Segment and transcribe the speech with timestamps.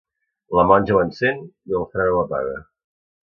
[0.59, 1.43] La monja ho encén,
[1.73, 2.57] i el frare ho apaga.